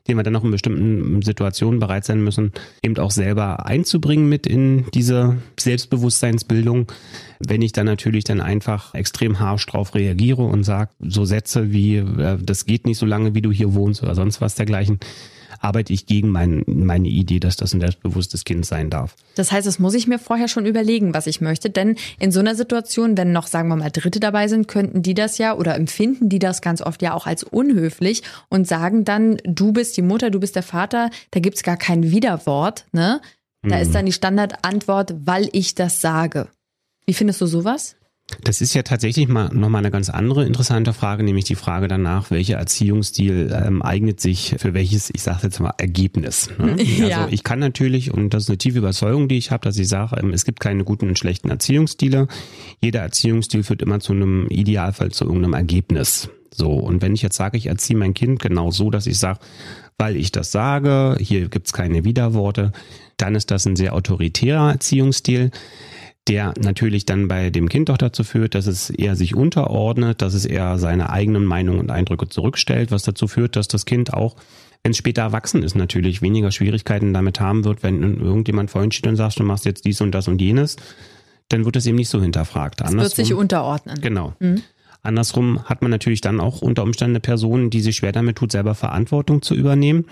den 0.07 0.17
wir 0.17 0.23
dann 0.23 0.33
noch 0.33 0.43
in 0.43 0.51
bestimmten 0.51 1.21
Situationen 1.21 1.79
bereit 1.79 2.05
sein 2.05 2.23
müssen, 2.23 2.53
eben 2.81 2.97
auch 2.97 3.11
selber 3.11 3.65
einzubringen 3.65 4.29
mit 4.29 4.47
in 4.47 4.85
diese 4.93 5.37
Selbstbewusstseinsbildung. 5.59 6.91
Wenn 7.39 7.61
ich 7.61 7.73
dann 7.73 7.85
natürlich 7.85 8.23
dann 8.23 8.41
einfach 8.41 8.93
extrem 8.93 9.39
harsch 9.39 9.65
drauf 9.65 9.95
reagiere 9.95 10.43
und 10.43 10.63
sage, 10.63 10.91
so 10.99 11.25
Sätze 11.25 11.71
wie, 11.71 11.97
äh, 11.97 12.37
das 12.41 12.65
geht 12.65 12.85
nicht 12.85 12.97
so 12.97 13.05
lange, 13.05 13.35
wie 13.35 13.41
du 13.41 13.51
hier 13.51 13.73
wohnst 13.73 14.01
oder 14.01 14.15
sonst 14.15 14.41
was 14.41 14.55
dergleichen, 14.55 14.99
arbeite 15.59 15.93
ich 15.93 16.05
gegen 16.05 16.29
mein, 16.29 16.63
meine 16.67 17.07
Idee, 17.07 17.39
dass 17.39 17.55
das 17.55 17.73
ein 17.73 17.79
selbstbewusstes 17.79 18.43
Kind 18.43 18.65
sein 18.65 18.89
darf. 18.89 19.15
Das 19.35 19.51
heißt, 19.51 19.67
das 19.67 19.79
muss 19.79 19.93
ich 19.93 20.07
mir 20.07 20.19
vorher 20.19 20.47
schon 20.47 20.65
überlegen, 20.65 21.13
was 21.13 21.27
ich 21.27 21.41
möchte. 21.41 21.69
Denn 21.69 21.95
in 22.19 22.31
so 22.31 22.39
einer 22.39 22.55
Situation, 22.55 23.17
wenn 23.17 23.31
noch, 23.31 23.47
sagen 23.47 23.69
wir 23.69 23.75
mal, 23.75 23.91
Dritte 23.91 24.19
dabei 24.19 24.47
sind, 24.47 24.67
könnten 24.67 25.01
die 25.01 25.13
das 25.13 25.37
ja 25.37 25.55
oder 25.55 25.75
empfinden 25.75 26.29
die 26.29 26.39
das 26.39 26.61
ganz 26.61 26.81
oft 26.81 27.01
ja 27.01 27.13
auch 27.13 27.27
als 27.27 27.43
unhöflich 27.43 28.23
und 28.49 28.67
sagen 28.67 29.03
dann, 29.03 29.37
du 29.43 29.73
bist 29.73 29.97
die 29.97 30.01
Mutter, 30.01 30.29
du 30.29 30.39
bist 30.39 30.55
der 30.55 30.63
Vater, 30.63 31.09
da 31.31 31.39
gibt's 31.39 31.63
gar 31.63 31.77
kein 31.77 32.11
Widerwort. 32.11 32.85
Ne? 32.93 33.21
Da 33.63 33.75
mhm. 33.75 33.81
ist 33.81 33.93
dann 33.93 34.05
die 34.05 34.13
Standardantwort, 34.13 35.13
weil 35.25 35.49
ich 35.51 35.75
das 35.75 35.99
sage. 36.01 36.47
Wie 37.05 37.13
findest 37.13 37.41
du 37.41 37.45
sowas? 37.45 37.96
Das 38.43 38.59
ist 38.59 38.73
ja 38.73 38.83
tatsächlich 38.83 39.29
mal 39.29 39.49
nochmal 39.53 39.79
eine 39.79 39.91
ganz 39.91 40.09
andere 40.09 40.45
interessante 40.45 40.91
Frage, 40.91 41.23
nämlich 41.23 41.45
die 41.45 41.55
Frage 41.55 41.87
danach, 41.87 42.29
welcher 42.29 42.57
Erziehungsstil 42.57 43.53
ähm, 43.53 43.81
eignet 43.81 44.19
sich 44.19 44.55
für 44.57 44.73
welches, 44.73 45.09
ich 45.13 45.21
sage 45.21 45.39
jetzt 45.43 45.59
mal, 45.59 45.73
Ergebnis. 45.77 46.49
Ne? 46.57 46.75
Ja. 46.97 47.21
Also 47.21 47.33
ich 47.33 47.43
kann 47.43 47.59
natürlich, 47.59 48.13
und 48.13 48.33
das 48.33 48.43
ist 48.43 48.49
eine 48.49 48.57
tiefe 48.57 48.79
Überzeugung, 48.79 49.27
die 49.27 49.37
ich 49.37 49.51
habe, 49.51 49.63
dass 49.63 49.77
ich 49.77 49.87
sage, 49.87 50.17
ähm, 50.19 50.33
es 50.33 50.43
gibt 50.43 50.59
keine 50.59 50.83
guten 50.83 51.07
und 51.07 51.17
schlechten 51.17 51.49
Erziehungsstile. 51.49 52.27
Jeder 52.81 53.01
Erziehungsstil 53.01 53.63
führt 53.63 53.81
immer 53.81 53.99
zu 53.99 54.13
einem 54.13 54.47
Idealfall, 54.47 55.11
zu 55.11 55.23
irgendeinem 55.25 55.53
Ergebnis. 55.53 56.29
So, 56.53 56.71
und 56.71 57.01
wenn 57.01 57.13
ich 57.13 57.21
jetzt 57.21 57.37
sage, 57.37 57.57
ich 57.57 57.67
erziehe 57.67 57.97
mein 57.97 58.13
Kind 58.13 58.41
genau 58.41 58.71
so, 58.71 58.89
dass 58.89 59.07
ich 59.07 59.19
sage, 59.19 59.39
weil 59.97 60.15
ich 60.15 60.31
das 60.31 60.51
sage, 60.51 61.17
hier 61.19 61.49
gibt's 61.49 61.71
keine 61.71 62.03
Widerworte, 62.03 62.71
dann 63.17 63.35
ist 63.35 63.51
das 63.51 63.65
ein 63.65 63.75
sehr 63.75 63.93
autoritärer 63.93 64.71
Erziehungsstil 64.71 65.51
der 66.27 66.53
natürlich 66.59 67.05
dann 67.05 67.27
bei 67.27 67.49
dem 67.49 67.69
Kind 67.69 67.89
doch 67.89 67.97
dazu 67.97 68.23
führt, 68.23 68.55
dass 68.55 68.67
es 68.67 68.89
eher 68.89 69.15
sich 69.15 69.35
unterordnet, 69.35 70.21
dass 70.21 70.33
es 70.33 70.45
eher 70.45 70.77
seine 70.77 71.09
eigenen 71.09 71.45
Meinungen 71.45 71.79
und 71.79 71.91
Eindrücke 71.91 72.27
zurückstellt, 72.27 72.91
was 72.91 73.03
dazu 73.03 73.27
führt, 73.27 73.55
dass 73.55 73.67
das 73.67 73.85
Kind 73.85 74.13
auch, 74.13 74.35
wenn 74.83 74.91
es 74.91 74.97
später 74.97 75.21
erwachsen 75.21 75.63
ist, 75.63 75.75
natürlich 75.75 76.21
weniger 76.21 76.51
Schwierigkeiten 76.51 77.13
damit 77.13 77.39
haben 77.39 77.63
wird, 77.63 77.83
wenn 77.83 78.19
irgendjemand 78.19 78.69
vorhin 78.69 78.91
steht 78.91 79.07
und 79.07 79.15
sagt, 79.15 79.39
du 79.39 79.43
machst 79.43 79.65
jetzt 79.65 79.85
dies 79.85 80.01
und 80.01 80.11
das 80.11 80.27
und 80.27 80.41
jenes, 80.41 80.75
dann 81.49 81.65
wird 81.65 81.75
es 81.77 81.85
eben 81.85 81.97
nicht 81.97 82.09
so 82.09 82.21
hinterfragt. 82.21 82.81
Es 82.81 82.91
wird 82.91 83.15
sich 83.15 83.33
unterordnen. 83.33 84.01
Genau. 84.01 84.33
Mhm. 84.39 84.61
Andersrum 85.03 85.63
hat 85.63 85.81
man 85.81 85.91
natürlich 85.91 86.19
dann 86.19 86.41
auch 86.41 86.61
unter 86.61 86.83
Umständen 86.83 87.13
eine 87.13 87.19
Person, 87.21 87.69
die 87.69 87.79
sich 87.79 87.95
schwer 87.95 88.11
damit 88.11 88.37
tut, 88.37 88.51
selber 88.51 88.75
Verantwortung 88.75 89.41
zu 89.41 89.55
übernehmen 89.55 90.05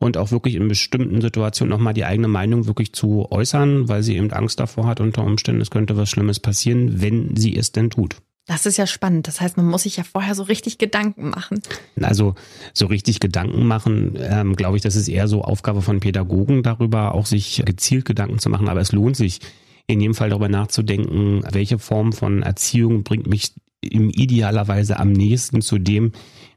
und 0.00 0.16
auch 0.16 0.32
wirklich 0.32 0.56
in 0.56 0.66
bestimmten 0.66 1.20
Situationen 1.20 1.70
nochmal 1.70 1.94
die 1.94 2.04
eigene 2.04 2.26
Meinung 2.26 2.66
wirklich 2.66 2.92
zu 2.92 3.30
äußern, 3.30 3.88
weil 3.88 4.02
sie 4.02 4.16
eben 4.16 4.32
Angst 4.32 4.58
davor 4.58 4.86
hat, 4.86 4.98
unter 4.98 5.22
Umständen, 5.22 5.60
es 5.60 5.70
könnte 5.70 5.96
was 5.96 6.10
Schlimmes 6.10 6.40
passieren, 6.40 7.00
wenn 7.00 7.36
sie 7.36 7.56
es 7.56 7.70
denn 7.70 7.90
tut. 7.90 8.16
Das 8.46 8.66
ist 8.66 8.78
ja 8.78 8.86
spannend. 8.86 9.28
Das 9.28 9.40
heißt, 9.40 9.58
man 9.58 9.66
muss 9.66 9.84
sich 9.84 9.98
ja 9.98 10.02
vorher 10.02 10.34
so 10.34 10.42
richtig 10.42 10.78
Gedanken 10.78 11.30
machen. 11.30 11.60
Also 12.00 12.34
so 12.72 12.86
richtig 12.86 13.20
Gedanken 13.20 13.66
machen, 13.66 14.18
ähm, 14.18 14.56
glaube 14.56 14.76
ich, 14.76 14.82
das 14.82 14.96
ist 14.96 15.06
eher 15.06 15.28
so 15.28 15.42
Aufgabe 15.42 15.82
von 15.82 16.00
Pädagogen 16.00 16.62
darüber, 16.62 17.14
auch 17.14 17.26
sich 17.26 17.62
gezielt 17.64 18.06
Gedanken 18.06 18.38
zu 18.38 18.48
machen. 18.48 18.68
Aber 18.68 18.80
es 18.80 18.92
lohnt 18.92 19.16
sich 19.16 19.40
in 19.86 20.00
jedem 20.00 20.14
Fall 20.14 20.30
darüber 20.30 20.48
nachzudenken, 20.48 21.42
welche 21.52 21.78
Form 21.78 22.12
von 22.12 22.42
Erziehung 22.42 23.04
bringt 23.04 23.28
mich 23.28 23.52
im 23.82 24.08
idealerweise 24.10 24.98
am 24.98 25.12
nächsten 25.12 25.60
zu 25.60 25.78
dem, 25.78 26.12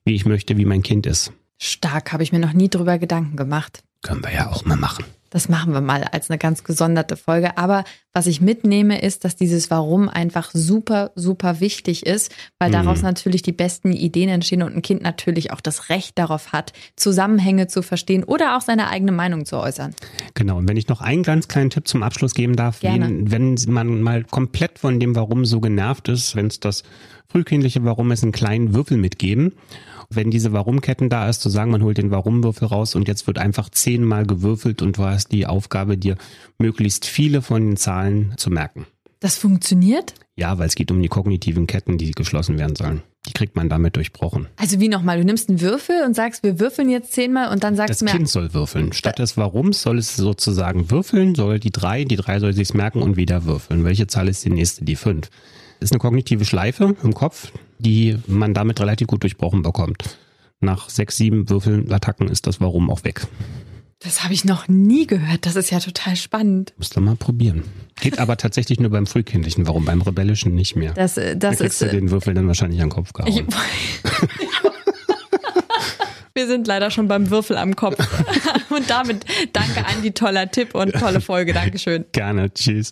wie 0.05 0.15
ich 0.15 0.25
möchte, 0.25 0.57
wie 0.57 0.65
mein 0.65 0.81
Kind 0.81 1.05
ist. 1.05 1.33
Stark, 1.57 2.12
habe 2.13 2.24
ich 2.24 2.31
mir 2.31 2.39
noch 2.39 2.53
nie 2.53 2.69
drüber 2.69 2.98
Gedanken 2.98 3.36
gemacht. 3.36 3.83
Können 4.01 4.24
wir 4.24 4.33
ja 4.33 4.50
auch 4.50 4.65
mal 4.65 4.77
machen. 4.77 5.05
Das 5.33 5.50
machen 5.50 5.74
wir 5.74 5.81
mal 5.81 6.03
als 6.03 6.29
eine 6.29 6.38
ganz 6.38 6.63
gesonderte 6.63 7.17
Folge. 7.17 7.57
Aber 7.57 7.86
was 8.13 8.27
ich 8.27 8.39
mitnehme, 8.39 9.01
ist, 9.01 9.25
dass 9.25 9.36
dieses 9.36 9.72
Warum 9.72 10.07
einfach 10.07 10.51
super, 10.53 11.12
super 11.15 11.60
wichtig 11.60 12.05
ist, 12.05 12.31
weil 12.60 12.69
mhm. 12.69 12.74
daraus 12.74 13.01
natürlich 13.01 13.41
die 13.41 13.51
besten 13.51 13.93
Ideen 13.93 14.29
entstehen 14.29 14.62
und 14.62 14.75
ein 14.75 14.83
Kind 14.83 15.01
natürlich 15.01 15.51
auch 15.51 15.60
das 15.60 15.89
Recht 15.89 16.19
darauf 16.19 16.51
hat, 16.51 16.72
Zusammenhänge 16.95 17.65
zu 17.65 17.81
verstehen 17.81 18.24
oder 18.24 18.55
auch 18.55 18.62
seine 18.62 18.89
eigene 18.89 19.12
Meinung 19.12 19.45
zu 19.45 19.57
äußern. 19.57 19.95
Genau. 20.36 20.57
Und 20.57 20.69
wenn 20.69 20.77
ich 20.77 20.88
noch 20.88 21.01
einen 21.01 21.24
ganz 21.24 21.48
kleinen 21.48 21.72
Tipp 21.72 21.88
zum 21.88 22.03
Abschluss 22.03 22.36
geben 22.36 22.55
darf, 22.55 22.81
Gerne. 22.81 23.07
wenn, 23.10 23.31
wenn 23.31 23.74
man 23.74 24.01
mal 24.03 24.25
komplett 24.25 24.77
von 24.77 25.00
dem 25.00 25.15
Warum 25.15 25.45
so 25.45 25.60
genervt 25.62 26.10
ist, 26.10 26.36
wenn 26.36 26.45
es 26.45 26.60
das 26.60 26.83
frühkindliche 27.27 27.83
Warum 27.83 28.12
ist, 28.12 28.22
einen 28.22 28.33
kleinen 28.33 28.75
Würfel 28.75 28.98
mitgeben 28.98 29.53
wenn 30.15 30.32
diese 30.32 30.53
Warum-Ketten 30.53 31.10
da 31.10 31.29
ist, 31.29 31.41
zu 31.41 31.50
sagen, 31.50 31.72
man 31.72 31.84
holt 31.84 31.98
den 31.98 32.12
Warum-Würfel 32.12 32.67
raus 32.67 32.96
und 32.96 33.08
jetzt 33.08 33.27
wird 33.27 33.38
einfach 33.38 33.70
zehnmal 33.70 34.25
gewürfelt 34.25 34.82
und 34.82 34.98
du 34.98 35.03
hast 35.03 35.32
die 35.32 35.46
Aufgabe, 35.46 35.98
dir 35.98 36.17
möglichst 36.58 37.05
viele 37.05 37.41
von 37.41 37.62
den 37.65 37.77
Zahlen 37.77 38.34
zu 38.38 38.50
merken. 38.50 38.86
Das 39.20 39.38
funktioniert? 39.38 40.15
Ja, 40.36 40.58
weil 40.58 40.67
es 40.67 40.75
geht 40.75 40.91
um 40.91 41.01
die 41.01 41.08
kognitiven 41.08 41.67
Ketten, 41.67 41.98
die 41.98 42.12
geschlossen 42.12 42.58
werden 42.60 42.75
sollen. 42.75 43.03
Die 43.25 43.32
kriegt 43.32 43.55
man 43.55 43.70
damit 43.70 43.96
durchbrochen. 43.96 44.48
Also 44.58 44.82
wie 44.82 44.89
nochmal? 44.89 45.17
Du 45.17 45.24
nimmst 45.24 45.48
einen 45.48 45.62
Würfel 45.62 46.03
und 46.05 46.13
sagst, 46.13 46.43
wir 46.43 46.60
würfeln 46.60 46.89
jetzt 46.89 47.13
zehnmal 47.13 47.50
und 47.53 47.63
dann 47.63 47.77
sagst 47.77 47.91
das 47.91 48.00
du 48.00 48.05
mir. 48.05 48.12
Das 48.12 48.17
Kind 48.17 48.29
soll 48.29 48.53
würfeln. 48.53 48.91
Statt 48.91 49.20
des 49.20 49.38
Warums 49.38 49.82
soll 49.82 49.98
es 49.98 50.17
sozusagen 50.17 50.91
würfeln, 50.91 51.36
soll 51.36 51.60
die 51.60 51.72
drei, 51.72 52.03
die 52.03 52.17
drei 52.17 52.39
soll 52.39 52.53
sich's 52.53 52.74
merken 52.74 53.01
und 53.01 53.15
wieder 53.15 53.46
würfeln. 53.46 53.86
Welche 53.86 54.08
Zahl 54.08 54.27
ist 54.27 54.43
die 54.43 54.50
nächste? 54.50 54.84
Die 54.84 54.98
fünf 54.98 55.29
ist 55.79 55.93
eine 55.93 56.00
kognitive 56.00 56.43
Schleife 56.43 56.96
im 57.01 57.13
Kopf, 57.13 57.51
die 57.83 58.17
man 58.27 58.53
damit 58.53 58.79
relativ 58.79 59.07
gut 59.07 59.23
durchbrochen 59.23 59.61
bekommt. 59.61 60.17
Nach 60.59 60.89
sechs, 60.89 61.17
sieben 61.17 61.49
Würfeln 61.49 61.91
Attacken 61.91 62.29
ist 62.29 62.47
das 62.47 62.61
Warum 62.61 62.89
auch 62.89 63.03
weg. 63.03 63.27
Das 63.99 64.23
habe 64.23 64.33
ich 64.33 64.43
noch 64.43 64.67
nie 64.67 65.07
gehört. 65.07 65.45
Das 65.45 65.55
ist 65.55 65.71
ja 65.71 65.79
total 65.79 66.17
spannend. 66.17 66.73
Musst 66.77 66.95
du 66.95 67.01
mal 67.01 67.15
probieren. 67.15 67.63
Geht 68.01 68.19
aber 68.19 68.35
tatsächlich 68.35 68.79
nur 68.79 68.89
beim 68.89 69.05
frühkindlichen 69.05 69.65
Warum, 69.65 69.85
beim 69.85 70.01
rebellischen 70.01 70.53
nicht 70.55 70.75
mehr. 70.75 70.93
Das, 70.93 71.17
äh, 71.17 71.37
das 71.37 71.59
da 71.59 71.65
ist 71.65 71.81
du 71.81 71.87
den 71.87 72.11
Würfel 72.11 72.33
dann 72.33 72.47
wahrscheinlich 72.47 72.81
an 72.81 72.87
den 72.87 72.93
Kopf 72.93 73.13
gehauen. 73.13 73.47
Wir 76.35 76.47
sind 76.47 76.65
leider 76.67 76.89
schon 76.89 77.07
beim 77.07 77.29
Würfel 77.29 77.57
am 77.57 77.75
Kopf. 77.75 77.95
Und 78.69 78.89
damit 78.89 79.23
danke 79.53 79.85
Andi, 79.85 80.11
toller 80.11 80.49
Tipp 80.49 80.73
und 80.73 80.93
tolle 80.93 81.21
Folge. 81.21 81.53
Dankeschön. 81.53 82.05
Gerne. 82.11 82.51
Tschüss. 82.51 82.91